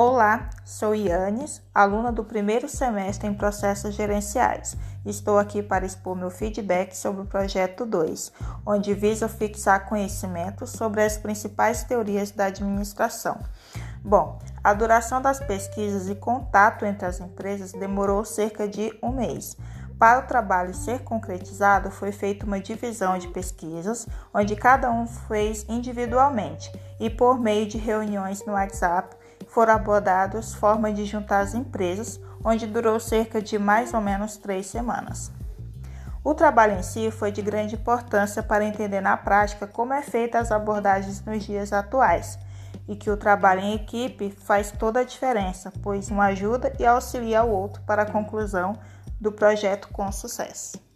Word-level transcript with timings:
Olá, 0.00 0.48
sou 0.64 0.94
Yannis, 0.94 1.60
aluna 1.74 2.12
do 2.12 2.22
primeiro 2.22 2.68
semestre 2.68 3.26
em 3.26 3.34
processos 3.34 3.96
gerenciais. 3.96 4.76
Estou 5.04 5.40
aqui 5.40 5.60
para 5.60 5.84
expor 5.84 6.14
meu 6.14 6.30
feedback 6.30 6.96
sobre 6.96 7.22
o 7.22 7.26
projeto 7.26 7.84
2, 7.84 8.32
onde 8.64 8.94
visa 8.94 9.28
fixar 9.28 9.88
conhecimento 9.88 10.68
sobre 10.68 11.02
as 11.02 11.18
principais 11.18 11.82
teorias 11.82 12.30
da 12.30 12.44
administração. 12.44 13.40
Bom, 14.00 14.38
a 14.62 14.72
duração 14.72 15.20
das 15.20 15.40
pesquisas 15.40 16.08
e 16.08 16.14
contato 16.14 16.84
entre 16.84 17.04
as 17.04 17.18
empresas 17.18 17.72
demorou 17.72 18.24
cerca 18.24 18.68
de 18.68 18.96
um 19.02 19.10
mês. 19.10 19.56
Para 19.98 20.20
o 20.20 20.28
trabalho 20.28 20.72
ser 20.74 21.00
concretizado, 21.00 21.90
foi 21.90 22.12
feita 22.12 22.46
uma 22.46 22.60
divisão 22.60 23.18
de 23.18 23.26
pesquisas, 23.26 24.06
onde 24.32 24.54
cada 24.54 24.92
um 24.92 25.08
fez 25.08 25.66
individualmente 25.68 26.70
e 27.00 27.10
por 27.10 27.40
meio 27.40 27.66
de 27.66 27.78
reuniões 27.78 28.46
no 28.46 28.52
WhatsApp 28.52 29.16
foram 29.48 29.74
abordadas 29.74 30.54
formas 30.54 30.94
de 30.94 31.04
juntar 31.04 31.40
as 31.40 31.54
empresas, 31.54 32.20
onde 32.44 32.66
durou 32.66 33.00
cerca 33.00 33.42
de 33.42 33.58
mais 33.58 33.92
ou 33.92 34.00
menos 34.00 34.36
três 34.36 34.66
semanas. 34.66 35.32
O 36.22 36.34
trabalho 36.34 36.78
em 36.78 36.82
si 36.82 37.10
foi 37.10 37.32
de 37.32 37.40
grande 37.40 37.74
importância 37.74 38.42
para 38.42 38.64
entender 38.64 39.00
na 39.00 39.16
prática 39.16 39.66
como 39.66 39.94
é 39.94 40.02
feita 40.02 40.38
as 40.38 40.52
abordagens 40.52 41.24
nos 41.24 41.42
dias 41.44 41.72
atuais 41.72 42.38
e 42.86 42.96
que 42.96 43.10
o 43.10 43.16
trabalho 43.16 43.60
em 43.60 43.74
equipe 43.74 44.30
faz 44.30 44.70
toda 44.70 45.00
a 45.00 45.04
diferença, 45.04 45.72
pois 45.82 46.10
um 46.10 46.20
ajuda 46.20 46.72
e 46.78 46.86
auxilia 46.86 47.44
o 47.44 47.50
outro 47.50 47.82
para 47.82 48.02
a 48.02 48.10
conclusão 48.10 48.74
do 49.20 49.32
projeto 49.32 49.88
com 49.88 50.10
sucesso. 50.10 50.87